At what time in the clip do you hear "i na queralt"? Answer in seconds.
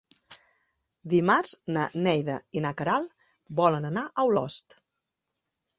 2.61-3.15